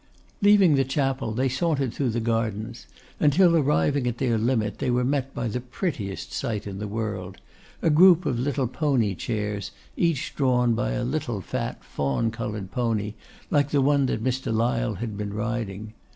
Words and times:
Leaving 0.41 0.73
the 0.73 0.83
chapel, 0.83 1.31
they 1.31 1.47
sauntered 1.47 1.93
through 1.93 2.09
the 2.09 2.19
gardens, 2.19 2.87
until, 3.19 3.55
arriving 3.55 4.07
at 4.07 4.17
their 4.17 4.35
limit, 4.35 4.79
they 4.79 4.89
were 4.89 5.03
met 5.03 5.31
by 5.35 5.47
the 5.47 5.61
prettiest 5.61 6.33
sight 6.33 6.65
in 6.65 6.79
the 6.79 6.87
world; 6.87 7.37
a 7.83 7.89
group 7.91 8.25
of 8.25 8.39
little 8.39 8.65
pony 8.67 9.13
chairs, 9.13 9.69
each 9.95 10.33
drawn 10.35 10.73
by 10.73 10.93
a 10.93 11.03
little 11.03 11.39
fat 11.39 11.83
fawn 11.83 12.31
coloured 12.31 12.71
pony, 12.71 13.13
like 13.51 13.69
the 13.69 13.79
one 13.79 14.07
that 14.07 14.23
Mr. 14.23 14.51
Lyle 14.51 14.95
had 14.95 15.15
been 15.19 15.35
riding. 15.35 15.93